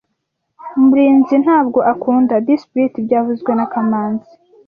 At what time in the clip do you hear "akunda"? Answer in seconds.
1.93-2.33